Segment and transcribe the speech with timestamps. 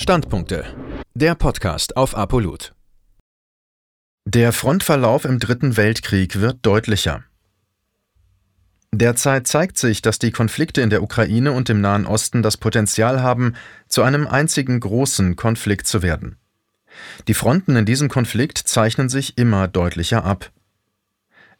[0.00, 0.64] Standpunkte.
[1.14, 2.72] Der Podcast auf Apolut.
[4.26, 7.24] Der Frontverlauf im Dritten Weltkrieg wird deutlicher.
[8.92, 13.22] Derzeit zeigt sich, dass die Konflikte in der Ukraine und im Nahen Osten das Potenzial
[13.22, 13.56] haben,
[13.88, 16.36] zu einem einzigen großen Konflikt zu werden.
[17.26, 20.52] Die Fronten in diesem Konflikt zeichnen sich immer deutlicher ab.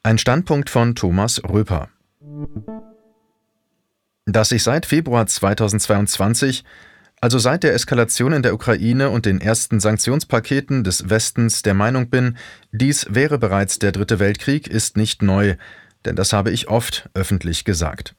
[0.04, 1.88] Ein Standpunkt von Thomas Röper.
[4.26, 6.62] Dass ich seit Februar 2022,
[7.20, 12.10] also seit der Eskalation in der Ukraine und den ersten Sanktionspaketen des Westens der Meinung
[12.10, 12.36] bin,
[12.70, 15.56] dies wäre bereits der Dritte Weltkrieg, ist nicht neu,
[16.04, 18.14] denn das habe ich oft öffentlich gesagt.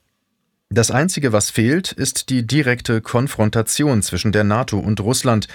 [0.69, 5.47] Das Einzige, was fehlt, ist die direkte Konfrontation zwischen der NATO und Russland,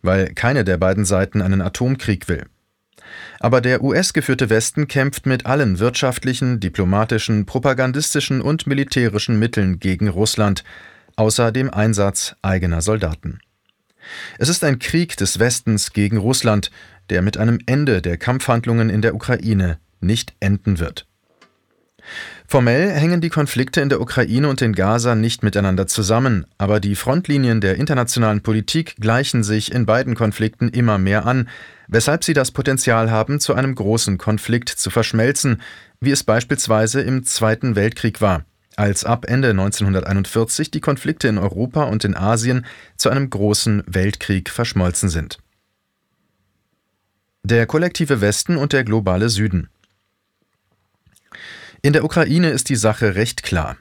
[0.00, 2.46] weil keine der beiden Seiten einen Atomkrieg will.
[3.40, 10.64] Aber der US-geführte Westen kämpft mit allen wirtschaftlichen, diplomatischen, propagandistischen und militärischen Mitteln gegen Russland,
[11.16, 13.40] außer dem Einsatz eigener Soldaten.
[14.38, 16.70] Es ist ein Krieg des Westens gegen Russland,
[17.10, 21.06] der mit einem Ende der Kampfhandlungen in der Ukraine nicht enden wird.
[22.48, 26.96] Formell hängen die Konflikte in der Ukraine und in Gaza nicht miteinander zusammen, aber die
[26.96, 31.48] Frontlinien der internationalen Politik gleichen sich in beiden Konflikten immer mehr an,
[31.88, 35.62] weshalb sie das Potenzial haben, zu einem großen Konflikt zu verschmelzen,
[36.00, 38.44] wie es beispielsweise im Zweiten Weltkrieg war,
[38.76, 44.50] als ab Ende 1941 die Konflikte in Europa und in Asien zu einem großen Weltkrieg
[44.50, 45.38] verschmolzen sind.
[47.44, 49.68] Der kollektive Westen und der globale Süden.
[51.82, 53.76] In der Ukraine ist die Sache recht klar.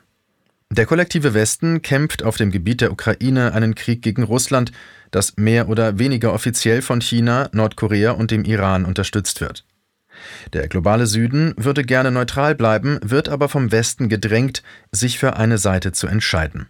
[0.72, 4.72] Der kollektive Westen kämpft auf dem Gebiet der Ukraine einen Krieg gegen Russland,
[5.12, 9.66] das mehr oder weniger offiziell von China, Nordkorea und dem Iran unterstützt wird.
[10.54, 15.58] Der globale Süden würde gerne neutral bleiben, wird aber vom Westen gedrängt, sich für eine
[15.58, 16.68] Seite zu entscheiden.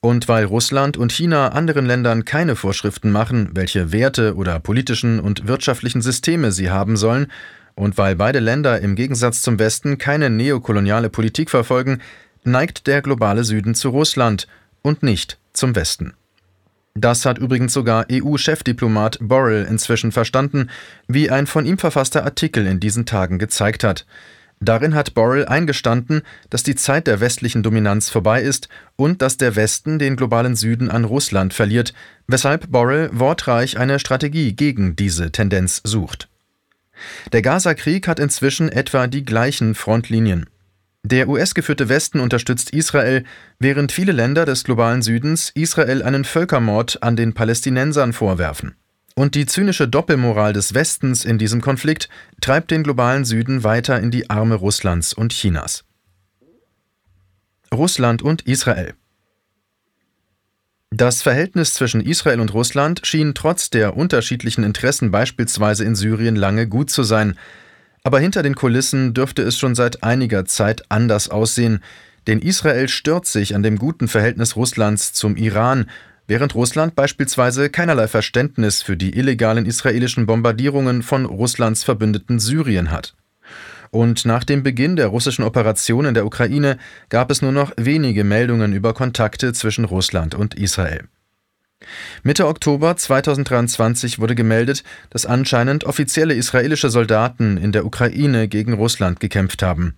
[0.00, 5.48] Und weil Russland und China anderen Ländern keine Vorschriften machen, welche Werte oder politischen und
[5.48, 7.26] wirtschaftlichen Systeme sie haben sollen,
[7.74, 12.00] und weil beide Länder im Gegensatz zum Westen keine neokoloniale Politik verfolgen,
[12.42, 14.46] neigt der globale Süden zu Russland
[14.82, 16.14] und nicht zum Westen.
[16.98, 20.70] Das hat übrigens sogar EU-Chefdiplomat Borrell inzwischen verstanden,
[21.06, 24.06] wie ein von ihm verfasster Artikel in diesen Tagen gezeigt hat.
[24.60, 29.54] Darin hat Borrell eingestanden, dass die Zeit der westlichen Dominanz vorbei ist und dass der
[29.56, 31.92] Westen den globalen Süden an Russland verliert,
[32.26, 36.30] weshalb Borrell wortreich eine Strategie gegen diese Tendenz sucht.
[37.32, 40.46] Der Gaza-Krieg hat inzwischen etwa die gleichen Frontlinien.
[41.08, 43.22] Der US-geführte Westen unterstützt Israel,
[43.60, 48.74] während viele Länder des globalen Südens Israel einen Völkermord an den Palästinensern vorwerfen.
[49.14, 52.08] Und die zynische Doppelmoral des Westens in diesem Konflikt
[52.40, 55.84] treibt den globalen Süden weiter in die Arme Russlands und Chinas.
[57.72, 58.94] Russland und Israel
[60.92, 66.68] das Verhältnis zwischen Israel und Russland schien trotz der unterschiedlichen Interessen beispielsweise in Syrien lange
[66.68, 67.36] gut zu sein,
[68.06, 71.80] aber hinter den Kulissen dürfte es schon seit einiger Zeit anders aussehen,
[72.28, 75.90] denn Israel stört sich an dem guten Verhältnis Russlands zum Iran,
[76.28, 83.16] während Russland beispielsweise keinerlei Verständnis für die illegalen israelischen Bombardierungen von Russlands Verbündeten Syrien hat.
[83.90, 86.78] Und nach dem Beginn der russischen Operation in der Ukraine
[87.08, 91.08] gab es nur noch wenige Meldungen über Kontakte zwischen Russland und Israel.
[92.22, 99.20] Mitte Oktober 2023 wurde gemeldet, dass anscheinend offizielle israelische Soldaten in der Ukraine gegen Russland
[99.20, 99.96] gekämpft haben.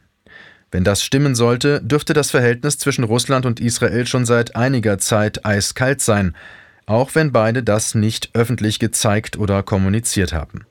[0.70, 5.46] Wenn das stimmen sollte, dürfte das Verhältnis zwischen Russland und Israel schon seit einiger Zeit
[5.46, 6.36] eiskalt sein,
[6.84, 10.66] auch wenn beide das nicht öffentlich gezeigt oder kommuniziert haben.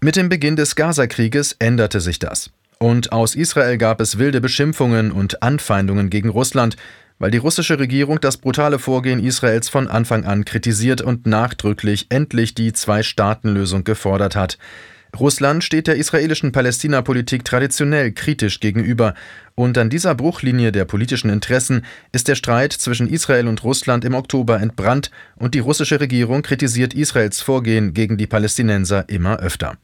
[0.00, 2.50] Mit dem Beginn des Gaza-Krieges änderte sich das.
[2.78, 6.76] Und aus Israel gab es wilde Beschimpfungen und Anfeindungen gegen Russland,
[7.18, 12.54] weil die russische Regierung das brutale Vorgehen Israels von Anfang an kritisiert und nachdrücklich endlich
[12.54, 14.58] die Zwei-Staaten-Lösung gefordert hat.
[15.18, 19.14] Russland steht der israelischen Palästina-Politik traditionell kritisch gegenüber,
[19.54, 24.14] und an dieser Bruchlinie der politischen Interessen ist der Streit zwischen Israel und Russland im
[24.14, 29.78] Oktober entbrannt, und die russische Regierung kritisiert Israels Vorgehen gegen die Palästinenser immer öfter.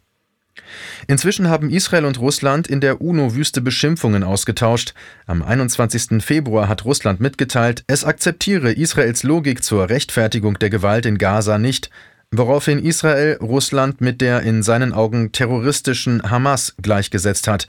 [1.06, 4.94] Inzwischen haben Israel und Russland in der UNO wüste Beschimpfungen ausgetauscht.
[5.26, 6.22] Am 21.
[6.22, 11.90] Februar hat Russland mitgeteilt, es akzeptiere Israels Logik zur Rechtfertigung der Gewalt in Gaza nicht,
[12.30, 17.66] woraufhin Israel Russland mit der in seinen Augen terroristischen Hamas gleichgesetzt hat.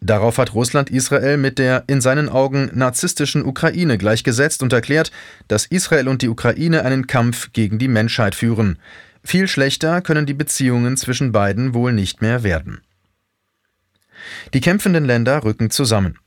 [0.00, 5.10] Darauf hat Russland Israel mit der in seinen Augen narzisstischen Ukraine gleichgesetzt und erklärt,
[5.48, 8.78] dass Israel und die Ukraine einen Kampf gegen die Menschheit führen.
[9.24, 12.82] Viel schlechter können die Beziehungen zwischen beiden wohl nicht mehr werden.
[14.52, 16.18] Die kämpfenden Länder rücken zusammen.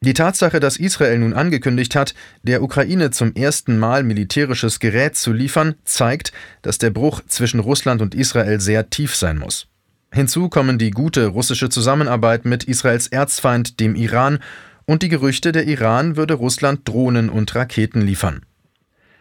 [0.00, 5.32] Die Tatsache, dass Israel nun angekündigt hat, der Ukraine zum ersten Mal militärisches Gerät zu
[5.32, 6.32] liefern, zeigt,
[6.62, 9.66] dass der Bruch zwischen Russland und Israel sehr tief sein muss.
[10.12, 14.40] Hinzu kommen die gute russische Zusammenarbeit mit Israels Erzfeind, dem Iran,
[14.84, 18.44] und die Gerüchte, der Iran würde Russland Drohnen und Raketen liefern.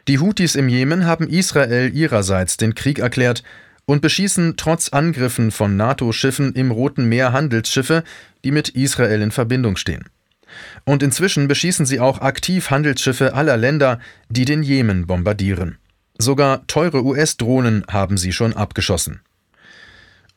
[0.07, 3.41] Die Houthis im Jemen haben Israel ihrerseits den Krieg erklärt
[3.85, 8.03] und beschießen trotz Angriffen von NATO-Schiffen im Roten Meer Handelsschiffe,
[8.43, 10.05] die mit Israel in Verbindung stehen.
[10.83, 15.77] Und inzwischen beschießen sie auch aktiv Handelsschiffe aller Länder, die den Jemen bombardieren.
[16.17, 19.21] Sogar teure US-Drohnen haben sie schon abgeschossen.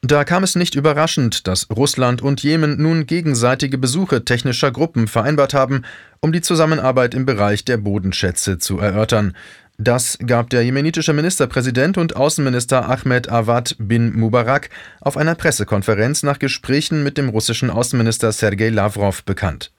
[0.08, 5.52] Da kam es nicht überraschend, dass Russland und Jemen nun gegenseitige Besuche technischer Gruppen vereinbart
[5.52, 5.82] haben,
[6.20, 9.36] um die Zusammenarbeit im Bereich der Bodenschätze zu erörtern.
[9.78, 14.70] Das gab der jemenitische Ministerpräsident und Außenminister Ahmed Awad bin Mubarak
[15.00, 19.72] auf einer Pressekonferenz nach Gesprächen mit dem russischen Außenminister Sergei Lavrov bekannt.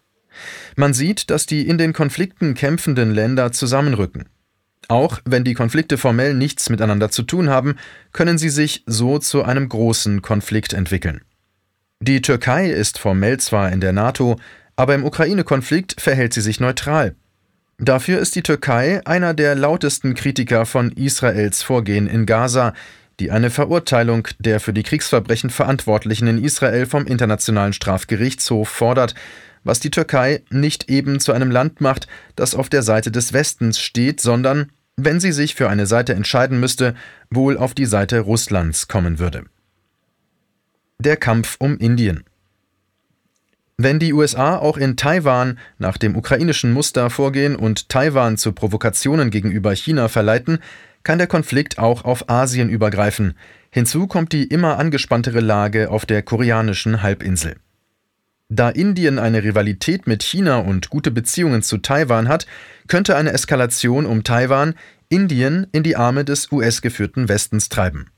[0.76, 4.26] Man sieht, dass die in den Konflikten kämpfenden Länder zusammenrücken.
[4.88, 7.76] Auch wenn die Konflikte formell nichts miteinander zu tun haben,
[8.14, 11.22] können sie sich so zu einem großen Konflikt entwickeln.
[12.00, 14.38] Die Türkei ist formell zwar in der NATO,
[14.76, 17.16] aber im Ukraine-Konflikt verhält sie sich neutral.
[17.80, 22.74] Dafür ist die Türkei einer der lautesten Kritiker von Israels Vorgehen in Gaza,
[23.20, 29.16] die eine Verurteilung der für die Kriegsverbrechen Verantwortlichen in Israel vom Internationalen Strafgerichtshof fordert,
[29.64, 33.80] was die Türkei nicht eben zu einem Land macht, das auf der Seite des Westens
[33.80, 36.96] steht, sondern, wenn sie sich für eine Seite entscheiden müsste,
[37.30, 39.44] wohl auf die Seite Russlands kommen würde.
[41.00, 42.24] Der Kampf um Indien.
[43.78, 49.30] Wenn die USA auch in Taiwan nach dem ukrainischen Muster vorgehen und Taiwan zu Provokationen
[49.30, 50.58] gegenüber China verleiten,
[51.04, 53.38] kann der Konflikt auch auf Asien übergreifen.
[53.70, 57.58] Hinzu kommt die immer angespanntere Lage auf der koreanischen Halbinsel.
[58.50, 62.48] Da Indien eine Rivalität mit China und gute Beziehungen zu Taiwan hat,
[62.88, 64.74] könnte eine Eskalation um Taiwan
[65.10, 68.10] Indien in die Arme des US-geführten Westens treiben.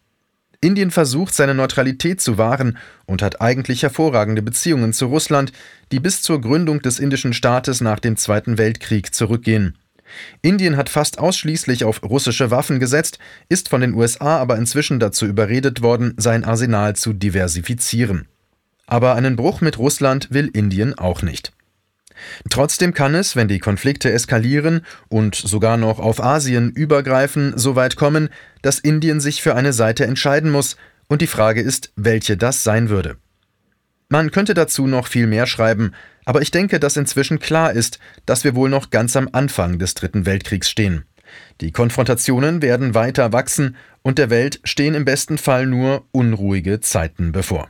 [0.62, 5.52] Indien versucht, seine Neutralität zu wahren und hat eigentlich hervorragende Beziehungen zu Russland,
[5.92, 9.78] die bis zur Gründung des indischen Staates nach dem Zweiten Weltkrieg zurückgehen.
[10.42, 15.26] Indien hat fast ausschließlich auf russische Waffen gesetzt, ist von den USA aber inzwischen dazu
[15.26, 18.28] überredet worden, sein Arsenal zu diversifizieren.
[18.90, 21.54] Aber einen Bruch mit Russland will Indien auch nicht.
[22.50, 27.96] Trotzdem kann es, wenn die Konflikte eskalieren und sogar noch auf Asien übergreifen, so weit
[27.96, 28.30] kommen,
[28.64, 30.76] dass Indien sich für eine Seite entscheiden muss,
[31.08, 33.18] und die Frage ist, welche das sein würde.
[34.10, 35.94] Man könnte dazu noch viel mehr schreiben,
[36.26, 39.94] aber ich denke, dass inzwischen klar ist, dass wir wohl noch ganz am Anfang des
[39.94, 41.06] Dritten Weltkriegs stehen.
[41.62, 47.32] Die Konfrontationen werden weiter wachsen und der Welt stehen im besten Fall nur unruhige Zeiten
[47.32, 47.70] bevor.